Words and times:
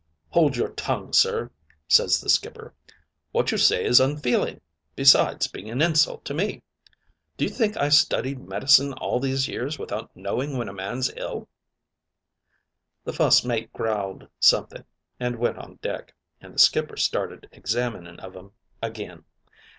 "'Hold 0.31 0.57
your 0.57 0.69
tongue, 0.69 1.13
sir,' 1.13 1.51
ses 1.87 2.19
the 2.21 2.27
skipper; 2.31 2.73
'what 3.33 3.51
you 3.51 3.59
say 3.59 3.85
is 3.85 3.99
unfeeling, 3.99 4.59
besides 4.95 5.45
being 5.45 5.69
an 5.69 5.79
insult 5.79 6.25
to 6.25 6.33
me. 6.33 6.63
Do 7.37 7.45
you 7.45 7.51
think 7.51 7.77
I 7.77 7.89
studied 7.89 8.39
medicine 8.39 8.93
all 8.93 9.19
these 9.19 9.47
years 9.47 9.77
without 9.77 10.09
knowing 10.15 10.57
when 10.57 10.67
a 10.67 10.73
man's 10.73 11.11
ill?' 11.15 11.47
[Illustration: 13.05 13.05
W. 13.05 13.05
W. 13.05 13.05
Jacobs] 13.05 13.05
"The 13.05 13.13
fust 13.13 13.45
mate 13.45 13.73
growled 13.73 14.27
something, 14.39 14.85
and 15.19 15.35
went 15.37 15.59
on 15.59 15.75
deck, 15.83 16.15
and 16.41 16.55
the 16.55 16.57
skipper 16.57 16.97
started 16.97 17.47
examining 17.51 18.19
of 18.21 18.35
'em 18.35 18.53
again. 18.81 19.25